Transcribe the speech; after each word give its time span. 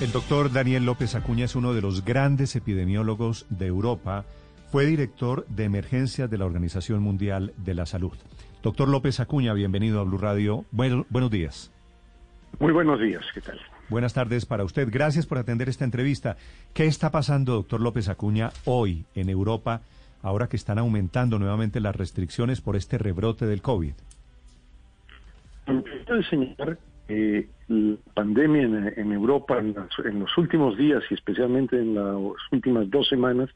El 0.00 0.12
doctor 0.12 0.52
Daniel 0.52 0.86
López 0.86 1.16
Acuña 1.16 1.46
es 1.46 1.56
uno 1.56 1.74
de 1.74 1.82
los 1.82 2.04
grandes 2.04 2.54
epidemiólogos 2.54 3.46
de 3.50 3.66
Europa. 3.66 4.24
Fue 4.70 4.86
director 4.86 5.44
de 5.48 5.64
emergencias 5.64 6.30
de 6.30 6.38
la 6.38 6.46
Organización 6.46 7.02
Mundial 7.02 7.52
de 7.56 7.74
la 7.74 7.84
Salud. 7.84 8.16
Doctor 8.62 8.88
López 8.88 9.18
Acuña, 9.18 9.54
bienvenido 9.54 9.98
a 9.98 10.04
Blue 10.04 10.18
Radio. 10.18 10.64
buenos 10.70 11.30
días. 11.32 11.72
Muy 12.60 12.72
buenos 12.72 13.00
días, 13.00 13.24
¿qué 13.34 13.40
tal? 13.40 13.58
Buenas 13.88 14.14
tardes 14.14 14.46
para 14.46 14.62
usted. 14.62 14.88
Gracias 14.88 15.26
por 15.26 15.36
atender 15.36 15.68
esta 15.68 15.84
entrevista. 15.84 16.36
¿Qué 16.74 16.86
está 16.86 17.10
pasando, 17.10 17.54
doctor 17.54 17.80
López 17.80 18.08
Acuña, 18.08 18.50
hoy 18.66 19.04
en 19.16 19.28
Europa, 19.28 19.82
ahora 20.22 20.48
que 20.48 20.56
están 20.56 20.78
aumentando 20.78 21.40
nuevamente 21.40 21.80
las 21.80 21.96
restricciones 21.96 22.60
por 22.60 22.76
este 22.76 22.98
rebrote 22.98 23.46
del 23.46 23.62
COVID? 23.62 23.94
Quiero 25.66 26.22
señalar 26.30 26.78
eh, 27.08 27.48
la 27.68 27.96
pandemia 28.14 28.92
en, 28.96 29.12
Europa 29.12 29.58
en, 29.58 29.74
los 30.20 30.38
últimos 30.38 30.76
días 30.76 31.02
y 31.10 31.14
especialmente 31.14 31.76
en 31.78 31.94
las 31.94 32.16
últimas 32.52 32.90
dos 32.90 33.08
semanas 33.08 33.48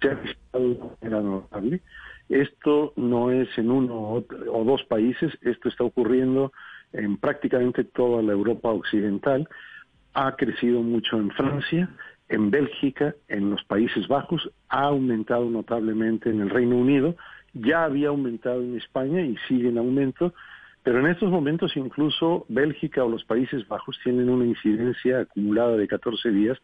se 0.00 0.10
ha 0.10 0.14
visto 0.14 0.96
era 1.00 1.20
notable. 1.20 1.80
Esto 2.28 2.92
no 2.96 3.30
es 3.30 3.48
en 3.58 3.70
uno 3.70 4.24
o 4.52 4.64
dos 4.64 4.82
países, 4.84 5.32
esto 5.42 5.68
está 5.68 5.84
ocurriendo 5.84 6.52
en 6.92 7.16
prácticamente 7.16 7.84
toda 7.84 8.22
la 8.22 8.32
Europa 8.32 8.70
occidental. 8.70 9.48
Ha 10.14 10.36
crecido 10.36 10.82
mucho 10.82 11.16
en 11.18 11.30
Francia, 11.30 11.88
en 12.28 12.50
Bélgica, 12.50 13.14
en 13.28 13.50
los 13.50 13.62
Países 13.64 14.08
Bajos, 14.08 14.50
ha 14.68 14.84
aumentado 14.84 15.50
notablemente 15.50 16.30
en 16.30 16.40
el 16.40 16.50
Reino 16.50 16.76
Unido, 16.76 17.16
ya 17.52 17.84
había 17.84 18.08
aumentado 18.08 18.62
en 18.62 18.76
España 18.76 19.20
y 19.22 19.36
sigue 19.48 19.68
en 19.68 19.78
aumento 19.78 20.32
pero 20.82 21.00
en 21.00 21.06
estos 21.06 21.30
momentos 21.30 21.76
incluso 21.76 22.44
Bélgica 22.48 23.04
o 23.04 23.08
los 23.08 23.24
Países 23.24 23.66
Bajos 23.68 23.98
tienen 24.02 24.28
una 24.28 24.44
incidencia 24.44 25.20
acumulada 25.20 25.76
de 25.76 25.88
14 25.88 26.30
días 26.30 26.58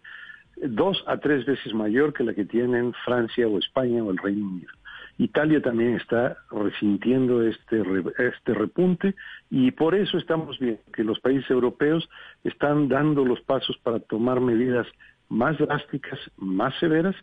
dos 0.62 1.02
a 1.06 1.18
tres 1.18 1.44
veces 1.46 1.72
mayor 1.72 2.12
que 2.12 2.24
la 2.24 2.34
que 2.34 2.44
tienen 2.44 2.92
Francia 3.05 3.47
o 3.47 3.58
España 3.58 4.02
o 4.02 4.10
el 4.10 4.19
Reino 4.19 4.47
Unido. 4.47 4.72
Italia 5.19 5.60
también 5.60 5.97
está 5.97 6.36
resintiendo 6.50 7.42
este, 7.42 7.83
este 8.19 8.55
repunte 8.55 9.14
y 9.50 9.72
por 9.72 9.94
eso 9.94 10.16
estamos 10.16 10.58
viendo 10.58 10.80
que 10.92 11.03
los 11.03 11.19
países 11.20 11.50
europeos 11.50 12.08
están 12.44 12.88
dando 12.88 13.25
los 13.25 13.41
pasos 13.41 13.77
para 13.78 13.98
tomar 13.98 14.41
medidas 14.41 14.86
más 15.28 15.58
drásticas, 15.58 16.19
más 16.36 16.75
severas, 16.78 17.16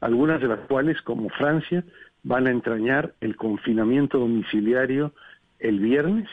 algunas 0.00 0.40
de 0.40 0.48
las 0.48 0.60
cuales, 0.66 1.00
como 1.02 1.28
Francia, 1.30 1.84
van 2.24 2.48
a 2.48 2.50
entrañar 2.50 3.14
el 3.20 3.36
confinamiento 3.36 4.18
domiciliario 4.18 5.12
el 5.68 5.80
viernes 5.80 6.28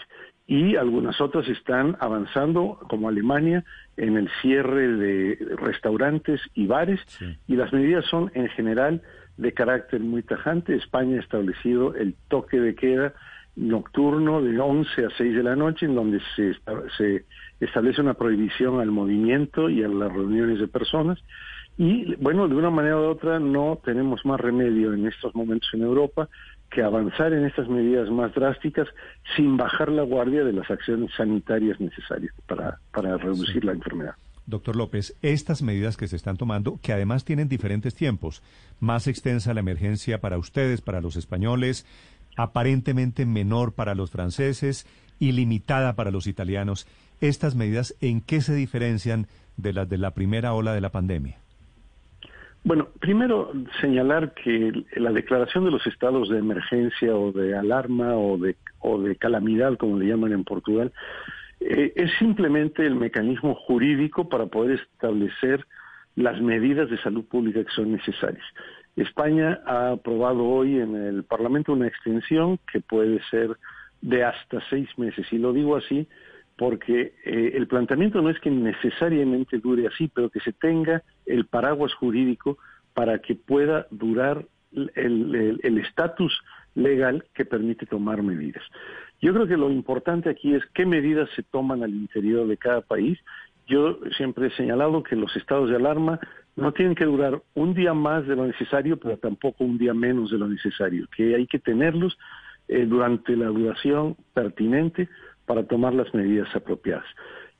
y 0.46 0.76
algunas 0.76 1.22
otras 1.22 1.48
están 1.48 1.96
avanzando, 2.00 2.80
como 2.90 3.08
Alemania, 3.08 3.64
en 3.96 4.18
el 4.18 4.30
cierre 4.42 4.88
de 4.88 5.38
restaurantes 5.58 6.42
y 6.54 6.68
bares, 6.68 7.00
y 7.48 7.56
las 7.56 7.72
medidas 7.72 8.06
son 8.06 8.32
en 8.34 8.50
general 8.50 9.02
de 9.38 9.54
carácter 9.54 10.02
muy 10.02 10.22
tajante. 10.22 10.76
España 10.76 11.18
ha 11.18 11.22
establecido 11.22 11.96
el 11.96 12.16
toque 12.28 12.60
de 12.60 12.76
queda 12.76 13.14
nocturno 13.56 14.42
de 14.42 14.60
11 14.60 15.06
a 15.06 15.10
6 15.18 15.36
de 15.36 15.44
la 15.44 15.56
noche, 15.56 15.86
en 15.86 15.96
donde 15.96 16.20
se, 16.36 16.54
se 16.98 17.26
establece 17.60 18.02
una 18.02 18.16
prohibición 18.16 18.80
al 18.80 18.92
movimiento 18.92 19.70
y 19.70 19.84
a 19.84 19.88
las 19.88 20.12
reuniones 20.12 20.60
de 20.60 20.68
personas. 20.68 21.20
Y 21.78 22.16
bueno, 22.16 22.48
de 22.48 22.56
una 22.56 22.70
manera 22.70 22.98
u 22.98 23.04
otra 23.04 23.40
no 23.40 23.80
tenemos 23.84 24.24
más 24.26 24.40
remedio 24.40 24.94
en 24.94 25.08
estos 25.08 25.34
momentos 25.34 25.70
en 25.74 25.82
Europa 25.82 26.30
que 26.74 26.82
avanzar 26.82 27.34
en 27.34 27.46
estas 27.46 27.68
medidas 27.68 28.10
más 28.10 28.34
drásticas 28.34 28.88
sin 29.36 29.58
bajar 29.58 29.90
la 29.90 30.04
guardia 30.04 30.44
de 30.44 30.54
las 30.54 30.70
acciones 30.70 31.12
sanitarias 31.16 31.80
necesarias 31.80 32.34
para, 32.48 32.80
para 32.92 33.18
reducir 33.18 33.64
la 33.64 33.74
enfermedad. 33.74 34.16
Doctor 34.46 34.76
López, 34.76 35.16
estas 35.22 35.62
medidas 35.62 35.96
que 35.96 36.08
se 36.08 36.16
están 36.16 36.36
tomando, 36.36 36.80
que 36.82 36.92
además 36.92 37.24
tienen 37.24 37.48
diferentes 37.48 37.96
tiempos, 37.96 38.44
más 38.80 39.08
extensa 39.08 39.54
la 39.54 39.62
emergencia 39.62 40.20
para 40.20 40.38
ustedes, 40.38 40.82
para 40.82 41.00
los 41.00 41.16
españoles, 41.16 41.86
aparentemente 42.36 43.26
menor 43.26 43.74
para 43.74 43.96
los 43.96 44.12
franceses 44.12 44.86
y 45.20 45.32
limitada 45.32 45.96
para 45.96 46.12
los 46.12 46.28
italianos, 46.28 46.88
¿estas 47.22 47.56
medidas 47.56 47.96
en 48.02 48.20
qué 48.20 48.42
se 48.42 48.54
diferencian 48.54 49.28
de 49.56 49.72
las 49.72 49.88
de 49.88 49.98
la 49.98 50.12
primera 50.12 50.54
ola 50.54 50.74
de 50.74 50.82
la 50.82 50.92
pandemia? 50.92 51.43
Bueno, 52.66 52.88
primero 53.00 53.52
señalar 53.82 54.34
que 54.34 54.86
la 54.96 55.12
declaración 55.12 55.66
de 55.66 55.72
los 55.72 55.86
estados 55.86 56.30
de 56.30 56.40
emergencia 56.40 57.14
o 57.14 57.34
de 57.34 57.58
alarma 57.58 58.16
o 58.16 58.38
de, 58.38 58.56
o 58.80 59.02
de 59.02 59.18
calamidad, 59.18 59.78
como 59.78 60.00
le 60.00 60.08
llaman 60.08 60.32
en 60.32 60.46
Portugal, 60.46 60.94
eh, 61.60 61.92
es 61.96 62.12
simplemente 62.20 62.86
el 62.86 62.96
mecanismo 62.96 63.56
jurídico 63.56 64.30
para 64.30 64.46
poder 64.46 64.80
establecer 64.80 65.66
las 66.16 66.40
medidas 66.42 66.90
de 66.90 66.98
salud 67.00 67.26
pública 67.26 67.64
que 67.66 67.72
son 67.72 67.92
necesarias. 67.92 68.46
España 68.96 69.60
ha 69.66 69.92
aprobado 69.92 70.46
hoy 70.46 70.80
en 70.80 70.96
el 70.96 71.24
Parlamento 71.24 71.74
una 71.74 71.88
extensión 71.88 72.60
que 72.72 72.80
puede 72.80 73.20
ser 73.30 73.58
de 74.02 74.24
hasta 74.24 74.62
seis 74.70 74.88
meses, 74.98 75.26
y 75.32 75.38
lo 75.38 75.52
digo 75.52 75.76
así 75.76 76.08
porque 76.58 77.14
eh, 77.26 77.52
el 77.56 77.68
planteamiento 77.68 78.22
no 78.22 78.30
es 78.30 78.40
que 78.40 78.52
necesariamente 78.52 79.60
dure 79.60 79.88
así, 79.88 80.10
pero 80.14 80.30
que 80.30 80.40
se 80.40 80.54
tenga 80.54 81.04
el 81.26 81.46
paraguas 81.46 81.94
jurídico 81.94 82.58
para 82.94 83.20
que 83.20 83.36
pueda 83.36 83.88
durar 83.90 84.46
el 84.96 85.78
estatus 85.78 86.34
legal 86.76 87.24
que 87.34 87.46
permite 87.46 87.86
tomar 87.86 88.24
medidas. 88.24 88.64
Yo 89.22 89.34
creo 89.34 89.48
que 89.48 89.58
lo 89.58 89.72
importante 89.72 90.30
aquí 90.30 90.54
es 90.54 90.64
qué 90.74 90.86
medidas 90.86 91.30
se 91.36 91.44
toman 91.44 91.84
al 91.84 91.94
interior 91.94 92.48
de 92.48 92.58
cada 92.58 92.82
país. 92.82 93.18
Yo 93.68 94.00
siempre 94.18 94.48
he 94.48 94.52
señalado 94.52 95.04
que 95.04 95.16
los 95.16 95.34
estados 95.38 95.70
de 95.70 95.78
alarma 95.78 96.20
no 96.56 96.74
tienen 96.74 96.96
que 96.96 97.06
durar 97.06 97.42
un 97.54 97.74
día 97.74 97.94
más 97.94 98.28
de 98.28 98.36
lo 98.36 98.46
necesario, 98.46 98.98
pero 98.98 99.18
tampoco 99.18 99.64
un 99.64 99.78
día 99.78 99.94
menos 99.94 100.30
de 100.30 100.38
lo 100.38 100.48
necesario, 100.48 101.08
que 101.16 101.36
hay 101.36 101.48
que 101.48 101.60
tenerlos 101.60 102.18
eh, 102.68 102.86
durante 102.86 103.36
la 103.36 103.48
duración 103.48 104.18
pertinente 104.34 105.08
para 105.46 105.64
tomar 105.64 105.94
las 105.94 106.14
medidas 106.14 106.54
apropiadas. 106.56 107.06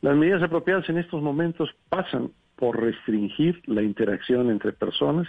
Las 0.02 0.16
medidas 0.16 0.44
apropiadas 0.44 0.88
en 0.90 0.98
estos 0.98 1.22
momentos 1.22 1.70
pasan 1.90 2.32
por 2.56 2.80
restringir 2.80 3.62
la 3.66 3.82
interacción 3.82 4.50
entre 4.50 4.74
personas 4.74 5.28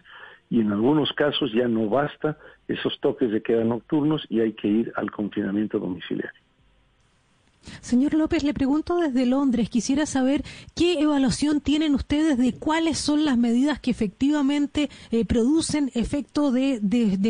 y 0.51 0.61
en 0.61 0.73
algunos 0.73 1.13
casos 1.13 1.53
ya 1.53 1.69
no 1.69 1.89
basta 1.89 2.39
esos 2.69 2.99
toques 3.01 3.31
de 3.31 3.43
queda 3.43 3.65
nocturnos 3.65 4.25
y 4.29 4.41
hay 4.41 4.53
que 4.53 4.69
ir 4.69 4.93
al 4.97 5.11
confinamiento 5.11 5.79
domiciliario. 5.79 6.44
Señor 7.81 8.15
López, 8.15 8.43
le 8.45 8.55
pregunto 8.55 8.97
desde 8.99 9.27
Londres, 9.27 9.71
quisiera 9.71 10.07
saber 10.07 10.45
qué 10.75 11.01
evaluación 11.01 11.61
tienen 11.61 11.95
ustedes 11.95 12.39
de 12.39 12.53
cuáles 12.53 12.99
son 12.99 13.25
las 13.25 13.39
medidas 13.39 13.81
que 13.81 13.91
efectivamente 13.91 14.91
eh, 15.11 15.25
producen 15.25 15.91
efecto 15.95 16.51
de, 16.51 16.81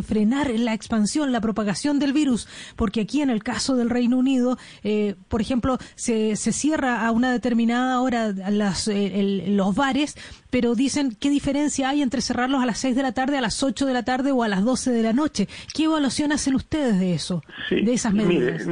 frenar 0.06 0.50
la 0.50 0.74
expansión, 0.74 1.32
la 1.32 1.40
propagación 1.40 1.98
del 1.98 2.12
virus, 2.12 2.48
porque 2.76 3.02
aquí 3.02 3.22
en 3.22 3.30
el 3.30 3.42
caso 3.42 3.76
del 3.76 3.90
Reino 3.90 4.18
Unido, 4.18 4.58
eh, 4.82 5.14
por 5.28 5.40
ejemplo, 5.40 5.78
se, 5.94 6.36
cierra 6.36 7.06
a 7.06 7.10
una 7.10 7.32
determinada 7.32 8.00
hora 8.00 8.32
las, 8.32 8.88
eh, 8.88 9.44
los 9.48 9.74
bares, 9.74 10.16
pero 10.50 10.74
dicen 10.74 11.16
qué 11.18 11.30
diferencia 11.30 11.88
hay 11.88 12.02
entre 12.02 12.20
cerrarlos 12.20 12.62
a 12.62 12.66
las 12.66 12.78
6 12.78 12.94
de 12.94 13.02
la 13.02 13.12
tarde, 13.12 13.38
a 13.38 13.40
las 13.40 13.62
8 13.62 13.86
de 13.86 13.92
la 13.92 14.04
tarde 14.04 14.30
o 14.32 14.42
a 14.42 14.48
las 14.48 14.64
12 14.64 14.92
de 14.92 15.02
la 15.02 15.12
noche. 15.12 15.48
¿Qué 15.74 15.84
evaluación 15.84 16.32
hacen 16.32 16.54
ustedes 16.54 16.98
de 16.98 17.14
eso, 17.14 17.42
de 17.70 17.92
esas 17.92 18.12
medidas? 18.12 18.62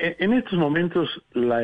En 0.00 0.32
estos 0.32 0.58
momentos 0.58 1.08
la, 1.32 1.62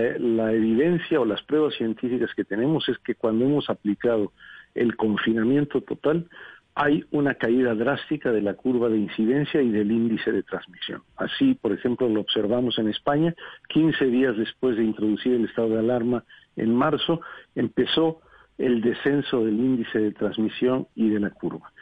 evidencia 0.53 1.21
o 1.21 1.25
las 1.25 1.43
pruebas 1.43 1.75
científicas 1.75 2.31
que 2.35 2.45
tenemos 2.45 2.89
es 2.89 2.99
que 2.99 3.15
cuando 3.15 3.45
hemos 3.45 3.71
aplicado 3.71 4.33
el 4.75 4.97
confinamiento 4.97 5.81
total, 5.81 6.29
hay 6.75 7.05
una 7.11 7.35
caída 7.35 7.75
drástica 7.75 8.31
de 8.31 8.43
la 8.43 8.53
curva 8.53 8.91
de 8.91 8.99
incidencia 8.99 9.63
y 9.63 9.71
del 9.71 9.91
índice 9.91 10.31
de 10.31 10.43
transmisión. 10.43 11.03
Así, 11.17 11.55
por 11.55 11.73
ejemplo, 11.73 12.07
lo 12.09 12.21
observamos 12.21 12.79
en 12.79 12.89
España, 12.89 13.35
15 13.71 14.05
días 14.07 14.37
después 14.37 14.77
de 14.77 14.85
introducir 14.85 15.33
el 15.33 15.47
estado 15.47 15.71
de 15.71 15.79
alarma 15.79 16.25
en 16.57 16.75
marzo, 16.75 17.23
empezó 17.55 18.21
el 18.59 18.83
descenso 18.83 19.45
del 19.45 19.55
índice 19.55 19.99
de 19.99 20.13
transmisión 20.13 20.87
y 20.95 21.09
de 21.09 21.21
la 21.21 21.31
curva. 21.31 21.73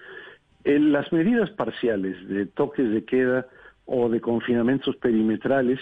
En 0.62 0.92
las 0.92 1.12
medidas 1.12 1.50
parciales 1.50 2.28
de 2.28 2.46
toques 2.46 2.88
de 2.90 3.04
queda 3.04 3.46
o 3.86 4.08
de 4.08 4.20
confinamientos 4.20 4.96
perimetrales 4.96 5.80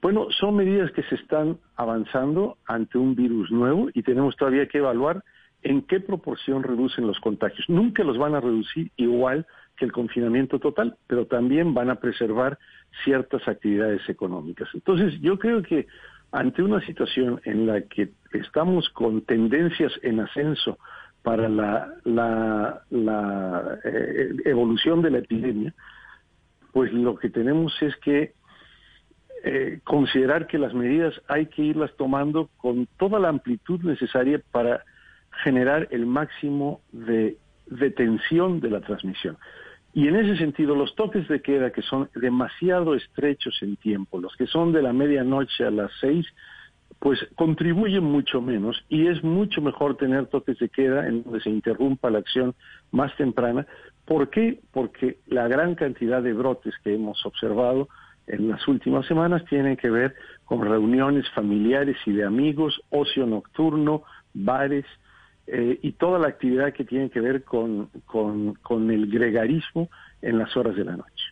bueno, 0.00 0.28
son 0.30 0.56
medidas 0.56 0.92
que 0.92 1.02
se 1.04 1.16
están 1.16 1.58
avanzando 1.76 2.56
ante 2.66 2.98
un 2.98 3.14
virus 3.14 3.50
nuevo 3.50 3.88
y 3.94 4.02
tenemos 4.02 4.36
todavía 4.36 4.68
que 4.68 4.78
evaluar 4.78 5.24
en 5.62 5.82
qué 5.82 5.98
proporción 6.00 6.62
reducen 6.62 7.06
los 7.06 7.18
contagios. 7.20 7.68
Nunca 7.68 8.04
los 8.04 8.16
van 8.16 8.34
a 8.34 8.40
reducir 8.40 8.92
igual 8.96 9.46
que 9.76 9.84
el 9.84 9.92
confinamiento 9.92 10.58
total, 10.58 10.96
pero 11.06 11.26
también 11.26 11.74
van 11.74 11.90
a 11.90 11.96
preservar 11.96 12.58
ciertas 13.04 13.46
actividades 13.48 14.08
económicas. 14.08 14.68
Entonces, 14.72 15.20
yo 15.20 15.38
creo 15.38 15.62
que 15.62 15.86
ante 16.30 16.62
una 16.62 16.80
situación 16.84 17.40
en 17.44 17.66
la 17.66 17.80
que 17.82 18.10
estamos 18.32 18.88
con 18.90 19.22
tendencias 19.22 19.92
en 20.02 20.20
ascenso 20.20 20.78
para 21.22 21.48
la, 21.48 22.82
eh, 23.84 24.36
evolución 24.44 25.02
de 25.02 25.10
la 25.10 25.18
epidemia, 25.18 25.74
pues 26.72 26.92
lo 26.92 27.16
que 27.16 27.30
tenemos 27.30 27.74
es 27.82 27.96
que 27.96 28.34
eh, 29.50 29.80
considerar 29.82 30.46
que 30.46 30.58
las 30.58 30.74
medidas 30.74 31.14
hay 31.26 31.46
que 31.46 31.62
irlas 31.62 31.90
tomando 31.96 32.50
con 32.58 32.86
toda 32.98 33.18
la 33.18 33.30
amplitud 33.30 33.80
necesaria 33.80 34.42
para 34.50 34.84
generar 35.42 35.88
el 35.90 36.04
máximo 36.04 36.82
de 36.92 37.38
detención 37.66 38.60
de 38.60 38.68
la 38.68 38.82
transmisión. 38.82 39.38
Y 39.94 40.06
en 40.06 40.16
ese 40.16 40.36
sentido, 40.36 40.74
los 40.74 40.94
toques 40.96 41.26
de 41.28 41.40
queda 41.40 41.72
que 41.72 41.80
son 41.80 42.10
demasiado 42.14 42.94
estrechos 42.94 43.56
en 43.62 43.76
tiempo, 43.76 44.20
los 44.20 44.36
que 44.36 44.46
son 44.46 44.70
de 44.70 44.82
la 44.82 44.92
medianoche 44.92 45.64
a 45.64 45.70
las 45.70 45.92
seis, 45.98 46.26
pues 46.98 47.18
contribuyen 47.34 48.04
mucho 48.04 48.42
menos 48.42 48.84
y 48.90 49.06
es 49.06 49.24
mucho 49.24 49.62
mejor 49.62 49.96
tener 49.96 50.26
toques 50.26 50.58
de 50.58 50.68
queda 50.68 51.08
en 51.08 51.22
donde 51.22 51.40
se 51.40 51.48
interrumpa 51.48 52.10
la 52.10 52.18
acción 52.18 52.54
más 52.90 53.16
temprana. 53.16 53.66
¿Por 54.04 54.28
qué? 54.28 54.60
Porque 54.72 55.20
la 55.26 55.48
gran 55.48 55.74
cantidad 55.74 56.22
de 56.22 56.34
brotes 56.34 56.74
que 56.84 56.94
hemos 56.94 57.24
observado 57.24 57.88
en 58.28 58.48
las 58.48 58.66
últimas 58.68 59.06
semanas 59.06 59.44
tienen 59.48 59.76
que 59.76 59.90
ver 59.90 60.14
con 60.44 60.62
reuniones 60.62 61.28
familiares 61.30 61.96
y 62.06 62.12
de 62.12 62.24
amigos, 62.24 62.80
ocio 62.90 63.26
nocturno, 63.26 64.02
bares, 64.34 64.84
eh, 65.46 65.78
y 65.82 65.92
toda 65.92 66.18
la 66.18 66.28
actividad 66.28 66.74
que 66.74 66.84
tiene 66.84 67.08
que 67.08 67.20
ver 67.20 67.42
con, 67.42 67.88
con, 68.06 68.90
el 68.90 69.10
gregarismo 69.10 69.88
en 70.20 70.38
las 70.38 70.54
horas 70.56 70.76
de 70.76 70.84
la 70.84 70.96
noche. 70.96 71.24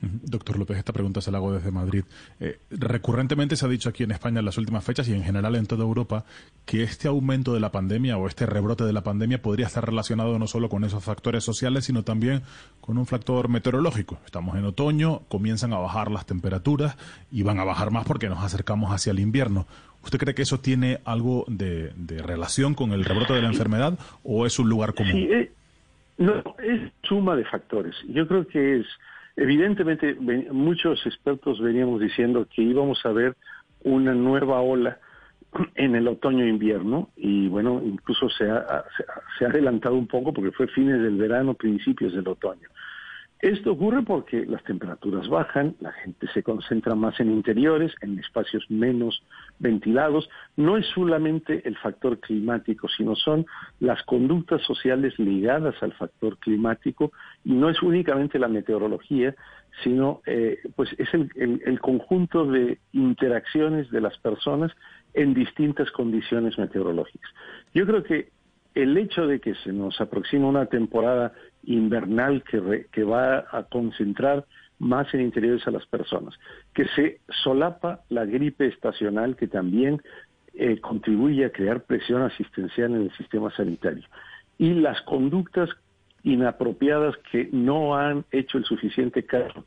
Doctor 0.00 0.58
López, 0.58 0.78
esta 0.78 0.92
pregunta 0.92 1.20
se 1.20 1.30
la 1.30 1.38
hago 1.38 1.52
desde 1.52 1.70
Madrid. 1.70 2.04
Eh, 2.40 2.58
recurrentemente 2.70 3.56
se 3.56 3.66
ha 3.66 3.68
dicho 3.68 3.88
aquí 3.88 4.02
en 4.02 4.12
España 4.12 4.38
en 4.38 4.46
las 4.46 4.56
últimas 4.56 4.84
fechas 4.84 5.08
y 5.08 5.12
en 5.12 5.22
general 5.22 5.56
en 5.56 5.66
toda 5.66 5.82
Europa 5.82 6.24
que 6.64 6.82
este 6.82 7.08
aumento 7.08 7.52
de 7.52 7.60
la 7.60 7.70
pandemia 7.70 8.16
o 8.16 8.26
este 8.26 8.46
rebrote 8.46 8.84
de 8.84 8.92
la 8.92 9.02
pandemia 9.02 9.42
podría 9.42 9.66
estar 9.66 9.84
relacionado 9.84 10.38
no 10.38 10.46
solo 10.46 10.68
con 10.68 10.84
esos 10.84 11.04
factores 11.04 11.44
sociales, 11.44 11.84
sino 11.84 12.02
también 12.02 12.42
con 12.80 12.96
un 12.96 13.06
factor 13.06 13.48
meteorológico. 13.48 14.18
Estamos 14.24 14.56
en 14.56 14.64
otoño, 14.64 15.20
comienzan 15.28 15.72
a 15.72 15.78
bajar 15.78 16.10
las 16.10 16.26
temperaturas 16.26 16.96
y 17.30 17.42
van 17.42 17.58
a 17.58 17.64
bajar 17.64 17.90
más 17.90 18.06
porque 18.06 18.28
nos 18.28 18.42
acercamos 18.42 18.92
hacia 18.92 19.10
el 19.10 19.20
invierno. 19.20 19.66
¿Usted 20.02 20.18
cree 20.18 20.34
que 20.34 20.42
eso 20.42 20.60
tiene 20.60 21.00
algo 21.04 21.44
de, 21.46 21.92
relación 22.22 22.74
con 22.74 22.92
el 22.92 23.04
rebrote 23.04 23.34
de 23.34 23.42
la 23.42 23.48
enfermedad 23.48 23.98
o 24.22 24.46
es 24.46 24.58
un 24.58 24.68
lugar 24.68 24.94
común? 24.94 25.12
Sí, 25.12 25.28
eh, 25.30 25.52
no, 26.18 26.42
es 26.62 26.92
suma 27.02 27.36
de 27.36 27.44
factores. 27.44 27.94
Yo 28.08 28.26
creo 28.26 28.46
que 28.46 28.80
es, 28.80 28.86
evidentemente, 29.40 30.14
muchos 30.52 31.04
expertos 31.06 31.60
veníamos 31.60 32.00
diciendo 32.00 32.46
que 32.54 32.62
íbamos 32.62 33.04
a 33.04 33.12
ver 33.12 33.36
una 33.82 34.14
nueva 34.14 34.60
ola 34.60 34.98
en 35.74 35.96
el 35.96 36.06
otoño-invierno 36.06 37.08
y 37.16 37.48
bueno, 37.48 37.82
incluso 37.84 38.28
se 38.28 38.50
ha, 38.50 38.84
se 39.38 39.44
ha 39.44 39.48
adelantado 39.48 39.94
un 39.94 40.06
poco 40.06 40.32
porque 40.32 40.52
fue 40.52 40.68
fines 40.68 41.00
del 41.00 41.16
verano, 41.16 41.54
principios 41.54 42.12
del 42.12 42.28
otoño. 42.28 42.68
Esto 43.42 43.72
ocurre 43.72 44.02
porque 44.02 44.44
las 44.44 44.62
temperaturas 44.64 45.26
bajan, 45.28 45.74
la 45.80 45.92
gente 45.92 46.26
se 46.34 46.42
concentra 46.42 46.94
más 46.94 47.18
en 47.20 47.30
interiores, 47.30 47.90
en 48.02 48.18
espacios 48.18 48.70
menos 48.70 49.22
ventilados. 49.58 50.28
No 50.56 50.76
es 50.76 50.86
solamente 50.88 51.66
el 51.66 51.74
factor 51.78 52.20
climático, 52.20 52.86
sino 52.88 53.16
son 53.16 53.46
las 53.78 54.02
conductas 54.02 54.60
sociales 54.62 55.18
ligadas 55.18 55.74
al 55.82 55.94
factor 55.94 56.36
climático 56.36 57.12
y 57.42 57.54
no 57.54 57.70
es 57.70 57.82
únicamente 57.82 58.38
la 58.38 58.48
meteorología, 58.48 59.34
sino 59.82 60.20
eh, 60.26 60.58
pues 60.76 60.90
es 60.98 61.08
el, 61.14 61.30
el 61.64 61.80
conjunto 61.80 62.44
de 62.44 62.78
interacciones 62.92 63.90
de 63.90 64.02
las 64.02 64.18
personas 64.18 64.70
en 65.14 65.32
distintas 65.32 65.90
condiciones 65.92 66.58
meteorológicas. 66.58 67.30
Yo 67.72 67.86
creo 67.86 68.02
que 68.02 68.28
el 68.74 68.96
hecho 68.96 69.26
de 69.26 69.40
que 69.40 69.54
se 69.56 69.72
nos 69.72 70.00
aproxima 70.00 70.48
una 70.48 70.66
temporada 70.66 71.32
invernal 71.64 72.42
que, 72.44 72.86
que 72.92 73.04
va 73.04 73.46
a 73.50 73.64
concentrar 73.64 74.44
más 74.78 75.12
en 75.12 75.20
interiores 75.20 75.66
a 75.66 75.70
las 75.70 75.86
personas, 75.86 76.34
que 76.74 76.86
se 76.96 77.20
solapa 77.42 78.00
la 78.08 78.24
gripe 78.24 78.66
estacional 78.66 79.36
que 79.36 79.46
también 79.46 80.00
eh, 80.54 80.80
contribuye 80.80 81.44
a 81.44 81.52
crear 81.52 81.82
presión 81.82 82.22
asistencial 82.22 82.94
en 82.94 83.02
el 83.02 83.12
sistema 83.16 83.50
sanitario 83.52 84.04
y 84.58 84.74
las 84.74 85.00
conductas 85.02 85.70
inapropiadas 86.22 87.16
que 87.30 87.48
no 87.52 87.96
han 87.96 88.24
hecho 88.30 88.58
el 88.58 88.64
suficiente 88.64 89.24
caso 89.24 89.64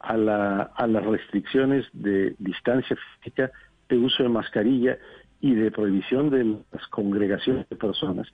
a, 0.00 0.16
la, 0.16 0.62
a 0.62 0.86
las 0.86 1.04
restricciones 1.04 1.86
de 1.92 2.34
distancia 2.38 2.96
física, 2.96 3.50
de 3.88 3.96
uso 3.96 4.22
de 4.22 4.28
mascarilla 4.28 4.98
y 5.46 5.54
de 5.54 5.70
prohibición 5.70 6.28
de 6.30 6.44
las 6.72 6.86
congregaciones 6.88 7.68
de 7.68 7.76
personas, 7.76 8.26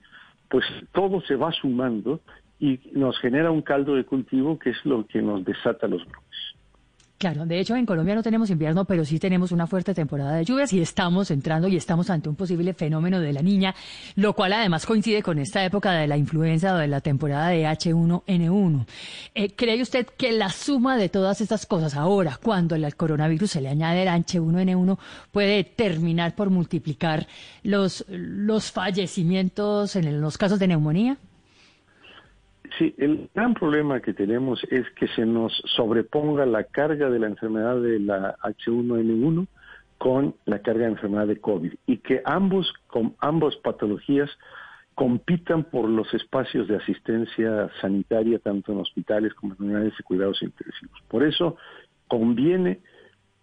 pues 0.49 0.65
todo 0.91 1.21
se 1.21 1.35
va 1.35 1.51
sumando 1.51 2.21
y 2.59 2.79
nos 2.93 3.19
genera 3.19 3.51
un 3.51 3.61
caldo 3.61 3.95
de 3.95 4.03
cultivo 4.03 4.57
que 4.57 4.71
es 4.71 4.85
lo 4.85 5.05
que 5.05 5.21
nos 5.21 5.45
desata 5.45 5.87
los 5.87 6.03
brotes. 6.05 6.39
Claro, 7.23 7.45
de 7.45 7.57
hecho 7.57 7.77
en 7.77 7.85
Colombia 7.85 8.15
no 8.15 8.21
tenemos 8.21 8.49
invierno, 8.49 8.83
pero 8.83 9.05
sí 9.05 9.17
tenemos 9.17 9.53
una 9.53 9.65
fuerte 9.65 9.93
temporada 9.93 10.35
de 10.35 10.43
lluvias 10.43 10.73
y 10.73 10.81
estamos 10.81 11.31
entrando 11.31 11.69
y 11.69 11.77
estamos 11.77 12.09
ante 12.09 12.27
un 12.27 12.35
posible 12.35 12.73
fenómeno 12.73 13.21
de 13.21 13.31
la 13.31 13.41
niña, 13.41 13.73
lo 14.15 14.33
cual 14.33 14.51
además 14.51 14.85
coincide 14.85 15.23
con 15.23 15.39
esta 15.39 15.63
época 15.63 15.93
de 15.93 16.05
la 16.05 16.17
influenza 16.17 16.73
o 16.73 16.77
de 16.79 16.89
la 16.89 16.99
temporada 16.99 17.47
de 17.47 17.63
H1N1. 17.63 18.85
Eh, 19.35 19.55
¿Cree 19.55 19.81
usted 19.81 20.05
que 20.05 20.33
la 20.33 20.49
suma 20.49 20.97
de 20.97 21.07
todas 21.07 21.39
estas 21.39 21.65
cosas 21.65 21.95
ahora, 21.95 22.37
cuando 22.43 22.75
el 22.75 22.93
coronavirus 22.93 23.51
se 23.51 23.61
le 23.61 23.69
añade 23.69 24.03
el 24.03 24.09
H1N1, 24.09 24.97
puede 25.31 25.63
terminar 25.63 26.35
por 26.35 26.49
multiplicar 26.49 27.25
los, 27.61 28.03
los 28.09 28.69
fallecimientos 28.69 29.95
en 29.95 30.19
los 30.19 30.37
casos 30.37 30.59
de 30.59 30.67
neumonía? 30.67 31.17
Sí, 32.77 32.95
el 32.97 33.29
gran 33.35 33.53
problema 33.53 33.99
que 33.99 34.13
tenemos 34.13 34.63
es 34.71 34.89
que 34.91 35.07
se 35.09 35.25
nos 35.25 35.53
sobreponga 35.75 36.45
la 36.45 36.63
carga 36.63 37.09
de 37.09 37.19
la 37.19 37.27
enfermedad 37.27 37.79
de 37.79 37.99
la 37.99 38.35
H1N1 38.37 39.47
con 39.99 40.35
la 40.45 40.59
carga 40.59 40.85
de 40.85 40.91
enfermedad 40.91 41.27
de 41.27 41.39
COVID 41.39 41.73
y 41.85 41.97
que 41.97 42.21
ambos, 42.25 42.73
con 42.87 43.15
ambas 43.19 43.55
patologías 43.57 44.29
compitan 44.95 45.63
por 45.63 45.87
los 45.87 46.13
espacios 46.13 46.67
de 46.67 46.77
asistencia 46.77 47.69
sanitaria, 47.81 48.39
tanto 48.39 48.71
en 48.71 48.79
hospitales 48.79 49.33
como 49.33 49.53
en 49.53 49.63
unidades 49.63 49.97
de 49.97 50.03
cuidados 50.03 50.41
intensivos. 50.41 50.99
Por 51.07 51.23
eso 51.23 51.57
conviene, 52.07 52.79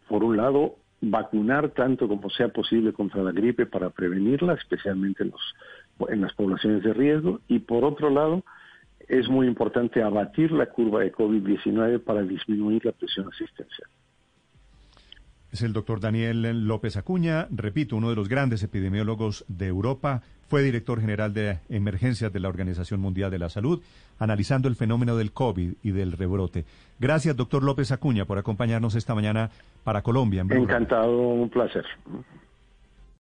por 0.09 0.23
un 0.25 0.37
lado, 0.37 0.77
vacunar 1.01 1.71
tanto 1.71 2.09
como 2.09 2.31
sea 2.31 2.49
posible 2.49 2.93
contra 2.93 3.23
la 3.23 3.33
gripe 3.33 3.67
para 3.67 3.91
prevenirla, 3.91 4.55
especialmente 4.55 5.23
en, 5.25 5.31
los, 5.31 6.11
en 6.11 6.21
las 6.21 6.33
poblaciones 6.35 6.83
de 6.83 6.93
riesgo, 6.93 7.41
y 7.49 7.61
por 7.61 7.85
otro 7.85 8.11
lado, 8.11 8.45
es 9.11 9.29
muy 9.29 9.47
importante 9.47 10.03
abatir 10.03 10.53
la 10.53 10.67
curva 10.67 11.01
de 11.01 11.13
COVID-19 11.13 12.03
para 12.03 12.23
disminuir 12.23 12.85
la 12.85 12.93
presión 12.93 13.29
asistencial. 13.29 13.89
Es 15.53 15.63
el 15.63 15.73
doctor 15.73 15.99
Daniel 15.99 16.69
López 16.69 16.97
Acuña, 16.97 17.49
repito, 17.51 17.97
uno 17.97 18.11
de 18.11 18.15
los 18.15 18.29
grandes 18.29 18.63
epidemiólogos 18.63 19.45
de 19.49 19.67
Europa, 19.67 20.23
fue 20.47 20.63
director 20.63 21.01
general 21.01 21.35
de 21.35 21.59
emergencias 21.69 22.33
de 22.33 22.39
la 22.39 22.49
Organización 22.49 23.01
Mundial 23.01 23.33
de 23.33 23.41
la 23.41 23.49
Salud, 23.49 23.83
analizando 24.21 24.69
el 24.69 24.77
fenómeno 24.77 25.17
del 25.17 25.33
COVID 25.33 25.75
y 25.83 25.91
del 25.91 26.13
rebrote. 26.13 26.65
Gracias, 27.01 27.37
doctor 27.37 27.65
López 27.65 27.91
Acuña, 27.91 28.27
por 28.27 28.39
acompañarnos 28.39 28.95
esta 28.95 29.15
mañana 29.17 29.51
para 29.83 30.03
Colombia. 30.03 30.45
Encantado, 30.49 31.19
un 31.19 31.51
placer. 31.51 31.85